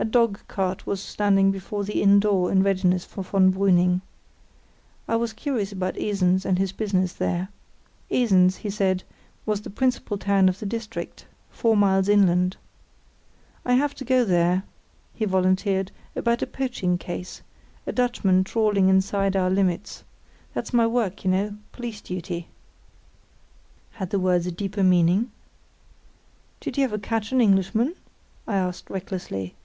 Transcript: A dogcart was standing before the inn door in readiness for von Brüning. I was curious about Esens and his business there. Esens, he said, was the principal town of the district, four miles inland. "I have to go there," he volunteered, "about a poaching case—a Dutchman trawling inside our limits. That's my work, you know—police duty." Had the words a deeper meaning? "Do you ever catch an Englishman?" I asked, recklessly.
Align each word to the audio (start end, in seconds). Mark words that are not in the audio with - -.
A 0.00 0.04
dogcart 0.04 0.86
was 0.86 1.02
standing 1.02 1.50
before 1.50 1.82
the 1.82 2.00
inn 2.00 2.20
door 2.20 2.52
in 2.52 2.62
readiness 2.62 3.04
for 3.04 3.24
von 3.24 3.52
Brüning. 3.52 4.00
I 5.08 5.16
was 5.16 5.32
curious 5.32 5.72
about 5.72 5.96
Esens 5.96 6.44
and 6.46 6.56
his 6.56 6.70
business 6.70 7.14
there. 7.14 7.48
Esens, 8.08 8.58
he 8.58 8.70
said, 8.70 9.02
was 9.44 9.60
the 9.60 9.70
principal 9.70 10.16
town 10.16 10.48
of 10.48 10.60
the 10.60 10.66
district, 10.66 11.26
four 11.50 11.76
miles 11.76 12.08
inland. 12.08 12.56
"I 13.64 13.72
have 13.74 13.92
to 13.96 14.04
go 14.04 14.24
there," 14.24 14.62
he 15.14 15.24
volunteered, 15.24 15.90
"about 16.14 16.42
a 16.42 16.46
poaching 16.46 16.96
case—a 16.96 17.90
Dutchman 17.90 18.44
trawling 18.44 18.88
inside 18.88 19.34
our 19.34 19.50
limits. 19.50 20.04
That's 20.54 20.72
my 20.72 20.86
work, 20.86 21.24
you 21.24 21.30
know—police 21.32 22.02
duty." 22.02 22.46
Had 23.94 24.10
the 24.10 24.20
words 24.20 24.46
a 24.46 24.52
deeper 24.52 24.84
meaning? 24.84 25.32
"Do 26.60 26.70
you 26.72 26.84
ever 26.84 26.98
catch 26.98 27.32
an 27.32 27.40
Englishman?" 27.40 27.96
I 28.46 28.54
asked, 28.54 28.90
recklessly. 28.90 29.56